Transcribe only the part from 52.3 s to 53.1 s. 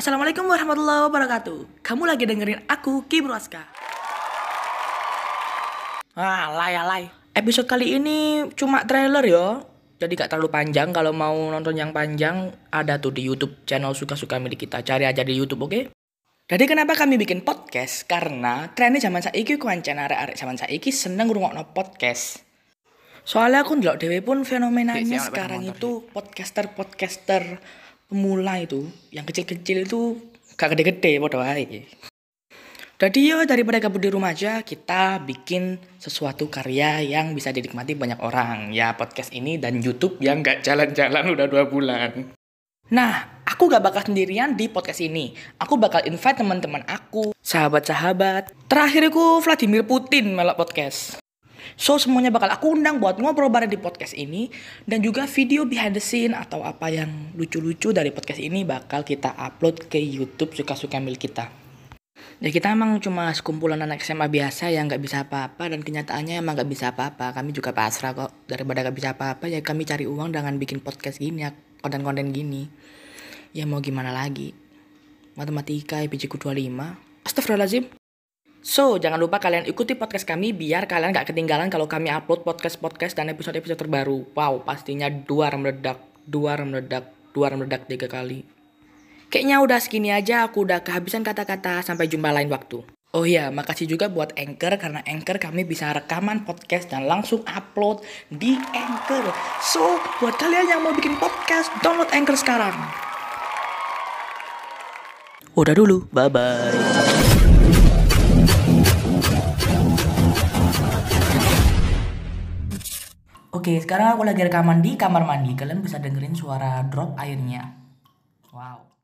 bakal aku undang